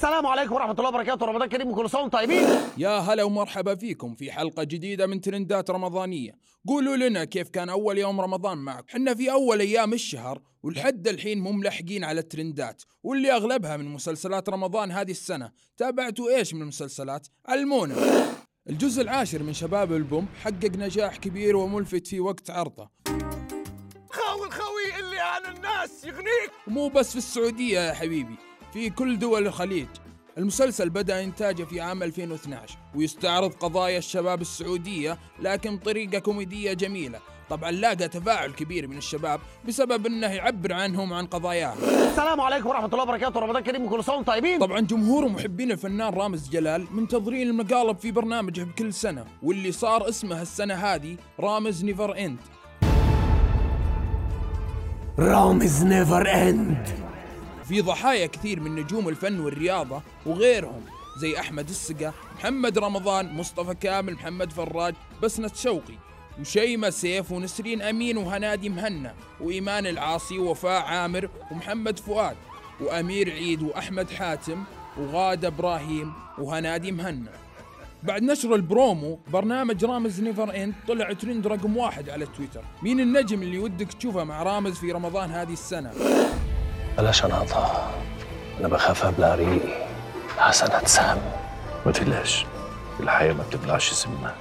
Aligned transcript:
السلام 0.00 0.26
عليكم 0.26 0.54
ورحمة 0.54 0.72
الله 0.72 0.88
وبركاته. 0.88 1.26
رمضان 1.26 1.48
كريم 1.48 1.68
وكل 1.68 1.90
سنة 1.90 2.00
وأنتم 2.00 2.18
طيبين. 2.18 2.48
يا 2.78 2.98
هلا 2.98 3.22
ومرحبا 3.22 3.74
فيكم 3.74 4.14
في 4.14 4.32
حلقة 4.32 4.64
جديدة 4.64 5.06
من 5.06 5.20
ترندات 5.20 5.70
رمضانية. 5.70 6.32
قولوا 6.68 6.96
لنا 6.96 7.24
كيف 7.24 7.48
كان 7.48 7.68
أول 7.68 7.98
يوم 7.98 8.20
رمضان 8.20 8.58
معكم؟ 8.58 8.86
حنا 8.88 9.14
في 9.14 9.32
أول 9.32 9.60
أيام 9.60 9.92
الشهر 9.92 10.42
ولحد 10.62 11.08
الحين 11.08 11.40
مو 11.40 11.52
ملحقين 11.52 12.04
على 12.04 12.20
الترندات 12.20 12.82
واللي 13.02 13.32
أغلبها 13.32 13.76
من 13.76 13.84
مسلسلات 13.84 14.48
رمضان 14.48 14.92
هذه 14.92 15.10
السنة. 15.10 15.50
تابعتوا 15.76 16.36
إيش 16.36 16.54
من 16.54 16.62
المسلسلات؟ 16.62 17.26
علمونا. 17.46 17.94
الجزء 18.70 19.02
العاشر 19.02 19.42
من 19.42 19.52
شباب 19.52 19.92
البوم 19.92 20.28
حقق 20.42 20.76
نجاح 20.76 21.16
كبير 21.16 21.56
وملفت 21.56 22.06
في 22.06 22.20
وقت 22.20 22.50
عرضه. 22.50 22.90
خاوي 24.10 24.46
الخوي 24.46 25.00
اللي 25.00 25.18
عن 25.18 25.56
الناس 25.56 26.04
يغنيك. 26.04 26.50
ومو 26.66 26.88
بس 26.88 27.10
في 27.10 27.18
السعودية 27.18 27.80
يا 27.80 27.92
حبيبي. 27.92 28.49
في 28.72 28.90
كل 28.90 29.18
دول 29.18 29.46
الخليج. 29.46 29.86
المسلسل 30.38 30.90
بدأ 30.90 31.24
إنتاجه 31.24 31.64
في 31.64 31.80
عام 31.80 32.02
2012 32.02 32.78
ويستعرض 32.94 33.52
قضايا 33.52 33.98
الشباب 33.98 34.40
السعودية 34.40 35.18
لكن 35.40 35.76
بطريقة 35.76 36.18
كوميدية 36.18 36.72
جميلة. 36.72 37.18
طبعا 37.50 37.70
لاقى 37.70 38.08
تفاعل 38.08 38.50
كبير 38.50 38.88
من 38.88 38.96
الشباب 38.96 39.40
بسبب 39.68 40.06
إنه 40.06 40.26
يعبر 40.26 40.72
عنهم 40.72 41.12
وعن 41.12 41.26
قضاياهم. 41.26 41.78
السلام 42.10 42.40
عليكم 42.40 42.68
ورحمة 42.68 42.86
الله 42.86 43.02
وبركاته. 43.02 43.40
رمضان 43.40 43.62
كريم 43.62 43.84
وكل 43.84 44.04
سنة 44.04 44.14
وأنتم 44.14 44.32
طيبين. 44.32 44.58
طبعا 44.58 44.80
جمهور 44.80 45.24
ومحبين 45.24 45.70
الفنان 45.70 46.14
رامز 46.14 46.48
جلال 46.48 46.86
منتظرين 46.90 47.48
المقالب 47.48 47.98
في 47.98 48.10
برنامجه 48.10 48.62
بكل 48.62 48.94
سنة 48.94 49.24
واللي 49.42 49.72
صار 49.72 50.08
اسمه 50.08 50.42
السنة 50.42 50.74
هذه 50.74 51.16
رامز 51.40 51.84
Never 51.84 52.18
End. 52.18 52.38
رامز 55.18 55.84
Never 55.84 56.32
End. 56.48 57.09
في 57.70 57.80
ضحايا 57.80 58.26
كثير 58.26 58.60
من 58.60 58.74
نجوم 58.74 59.08
الفن 59.08 59.40
والرياضة 59.40 60.02
وغيرهم 60.26 60.82
زي 61.18 61.38
أحمد 61.40 61.68
السقا 61.68 62.12
محمد 62.38 62.78
رمضان 62.78 63.36
مصطفى 63.36 63.74
كامل 63.74 64.14
محمد 64.14 64.52
فراج 64.52 64.94
بسنت 65.22 65.50
شوقي 65.54 65.94
وشيماء 66.40 66.90
سيف 66.90 67.32
ونسرين 67.32 67.82
أمين 67.82 68.16
وهنادي 68.16 68.68
مهنا 68.68 69.14
وإيمان 69.40 69.86
العاصي 69.86 70.38
ووفاء 70.38 70.82
عامر 70.82 71.28
ومحمد 71.50 71.98
فؤاد 71.98 72.36
وأمير 72.80 73.30
عيد 73.30 73.62
وأحمد 73.62 74.10
حاتم 74.10 74.64
وغادة 74.98 75.48
إبراهيم 75.48 76.12
وهنادي 76.38 76.92
مهنا. 76.92 77.32
بعد 78.02 78.22
نشر 78.22 78.54
البرومو 78.54 79.18
برنامج 79.32 79.84
رامز 79.84 80.20
Never 80.20 80.62
End 80.62 80.74
طلع 80.88 81.12
ترند 81.12 81.46
رقم 81.46 81.76
واحد 81.76 82.08
على 82.08 82.26
تويتر. 82.26 82.64
مين 82.82 83.00
النجم 83.00 83.42
اللي 83.42 83.58
ودك 83.58 83.92
تشوفه 83.92 84.24
مع 84.24 84.42
رامز 84.42 84.78
في 84.78 84.92
رمضان 84.92 85.30
هذه 85.30 85.52
السنة؟ 85.52 85.92
بلاش 86.98 87.24
اناطة 87.24 87.90
أنا 88.60 88.68
بخاف 88.68 89.04
أبلع 89.04 89.34
ريقي. 89.34 89.86
حسنة 90.38 90.84
سام 90.84 91.18
ما 91.86 91.92
تقلقش. 91.92 92.46
الحياة 93.00 93.32
ما 93.32 93.42
بتبلعش 93.42 93.90
سمها 93.92 94.36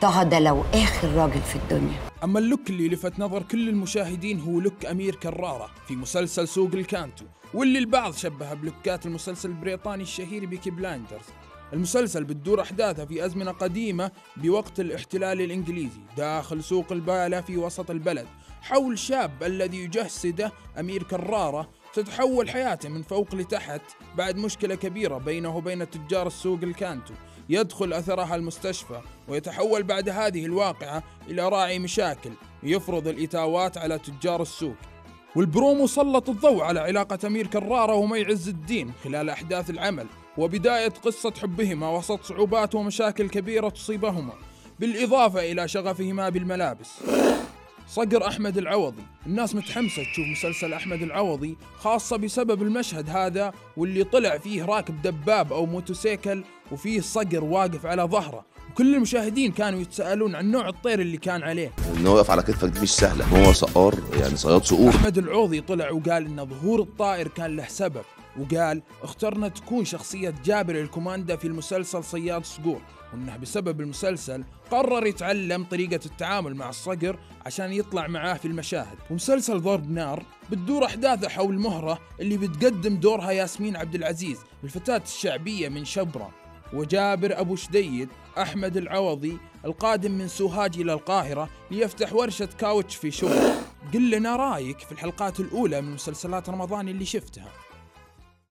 طه 0.00 0.22
ده 0.22 0.38
لو 0.38 0.64
آخر 0.74 1.08
راجل 1.14 1.40
في 1.40 1.56
الدنيا. 1.56 1.98
أما 2.24 2.38
ال 2.38 2.44
look 2.44 2.70
اللي 2.70 2.88
لفت 2.88 3.18
نظر 3.18 3.42
كل 3.42 3.68
المشاهدين 3.68 4.40
هو 4.40 4.60
look 4.60 4.86
أمير 4.86 5.14
كرارة 5.14 5.70
في 5.88 5.96
مسلسل 5.96 6.48
سوق 6.48 6.70
الكانتو 6.74 7.24
واللي 7.54 7.78
البعض 7.78 8.14
شبهه 8.14 8.54
بلوكات 8.54 9.06
المسلسل 9.06 9.48
البريطاني 9.48 10.02
الشهير 10.02 10.46
Peaky 10.46 10.70
Blinders. 10.70 11.24
المسلسل 11.72 12.24
بتدور 12.24 12.60
أحداثه 12.62 13.04
في 13.04 13.26
أزمنة 13.26 13.50
قديمة 13.52 14.10
بوقت 14.36 14.80
الاحتلال 14.80 15.40
الإنجليزي 15.40 16.00
داخل 16.16 16.64
سوق 16.64 16.92
البالة 16.92 17.40
في 17.40 17.56
وسط 17.56 17.90
البلد 17.90 18.26
حول 18.62 18.98
شاب 18.98 19.42
الذي 19.42 19.84
يجسده 19.84 20.52
أمير 20.80 21.02
كرارة 21.02 21.68
تتحول 21.94 22.50
حياته 22.50 22.88
من 22.88 23.02
فوق 23.02 23.34
لتحت 23.34 23.82
بعد 24.16 24.36
مشكلة 24.36 24.74
كبيرة 24.74 25.18
بينه 25.18 25.56
وبين 25.56 25.90
تجار 25.90 26.26
السوق 26.26 26.58
الكانتو. 26.62 27.14
يدخل 27.48 27.92
أثرها 27.92 28.34
المستشفى 28.34 29.00
ويتحول 29.28 29.82
بعد 29.82 30.08
هذه 30.08 30.44
الواقعة 30.46 31.02
إلى 31.28 31.48
راعي 31.48 31.78
مشاكل 31.78 32.30
يفرض 32.62 33.08
الإتاوات 33.08 33.78
على 33.78 33.98
تجار 33.98 34.42
السوق. 34.42 34.76
والبرومو 35.36 35.86
سلط 35.86 36.28
الضوء 36.28 36.62
على 36.62 36.80
علاقة 36.80 37.18
أمير 37.26 37.46
كرارة 37.46 37.94
ومي 37.94 38.24
عز 38.24 38.48
الدين 38.48 38.92
خلال 39.04 39.30
أحداث 39.30 39.70
العمل 39.70 40.06
وبداية 40.38 40.88
قصة 40.88 41.32
حبهما 41.42 41.90
وسط 41.90 42.22
صعوبات 42.22 42.74
ومشاكل 42.74 43.28
كبيرة 43.28 43.68
تصيبهما 43.68 44.32
بالإضافة 44.80 45.52
إلى 45.52 45.68
شغفهما 45.68 46.28
بالملابس. 46.28 46.90
صقر 47.88 48.26
أحمد 48.26 48.58
العوضي. 48.58 49.02
الناس 49.26 49.54
متحمسة 49.54 50.02
تشوف 50.02 50.26
مسلسل 50.26 50.72
أحمد 50.72 51.02
العوضي 51.02 51.56
خاصة 51.78 52.16
بسبب 52.16 52.62
المشهد 52.62 53.10
هذا 53.10 53.52
واللي 53.76 54.04
طلع 54.04 54.38
فيه 54.38 54.64
راكب 54.64 55.02
دباب 55.02 55.52
أو 55.52 55.66
موتوسيكل 55.66 56.44
وفيه 56.72 57.00
صقر 57.00 57.44
واقف 57.44 57.86
على 57.86 58.02
ظهره. 58.02 58.44
وكل 58.70 58.94
المشاهدين 58.94 59.52
كانوا 59.52 59.80
يتساءلون 59.80 60.34
عن 60.34 60.50
نوع 60.50 60.68
الطير 60.68 61.00
اللي 61.00 61.16
كان 61.16 61.42
عليه. 61.42 61.72
ان 61.96 62.06
هو 62.06 62.16
يقف 62.16 62.30
على 62.30 62.42
كتفك 62.42 62.68
دي 62.68 62.80
مش 62.80 62.90
سهلة. 62.90 63.24
هو 63.24 63.52
صقار 63.52 63.94
يعني 64.20 64.36
صياد 64.36 64.64
صقور. 64.64 64.90
أحمد 64.90 65.18
العوضي 65.18 65.60
طلع 65.60 65.90
وقال 65.90 66.26
إن 66.26 66.46
ظهور 66.46 66.80
الطائر 66.80 67.28
كان 67.28 67.56
له 67.56 67.68
سبب. 67.68 68.02
وقال 68.40 68.82
اخترنا 69.02 69.48
تكون 69.48 69.84
شخصية 69.84 70.34
جابر 70.44 70.74
الكوماندا 70.80 71.36
في 71.36 71.46
المسلسل 71.48 72.04
صياد 72.04 72.44
صقور. 72.44 72.80
وإنه 73.12 73.36
بسبب 73.36 73.80
المسلسل 73.80 74.44
قرر 74.70 75.06
يتعلم 75.06 75.64
طريقة 75.64 76.00
التعامل 76.06 76.54
مع 76.54 76.68
الصقر 76.68 77.18
عشان 77.46 77.72
يطلع 77.72 78.06
معاه 78.06 78.34
في 78.34 78.48
المشاهد. 78.48 78.96
ومسلسل 79.10 79.60
ضرب 79.60 79.90
نار 79.90 80.22
بتدور 80.50 80.84
أحداثه 80.84 81.28
حول 81.28 81.58
مهرة 81.58 81.98
اللي 82.20 82.36
بتقدم 82.36 82.96
دورها 82.96 83.30
ياسمين 83.30 83.76
عبد 83.76 83.94
العزيز 83.94 84.38
الفتاة 84.64 85.02
الشعبية 85.04 85.68
من 85.68 85.84
شبرا. 85.84 86.30
وجابر 86.72 87.40
أبو 87.40 87.56
شديد 87.56 88.08
أحمد 88.38 88.76
العوضي 88.76 89.38
القادم 89.64 90.12
من 90.12 90.28
سوهاج 90.28 90.80
إلى 90.80 90.92
القاهرة 90.92 91.48
ليفتح 91.70 92.12
ورشة 92.12 92.48
كاوتش 92.58 92.96
في 92.96 93.10
شبرا 93.10 93.54
قل 93.94 94.10
لنا 94.10 94.36
رأيك 94.36 94.78
في 94.78 94.92
الحلقات 94.92 95.40
الأولى 95.40 95.80
من 95.80 95.94
مسلسلات 95.94 96.48
رمضان 96.48 96.88
اللي 96.88 97.04
شفتها. 97.04 97.48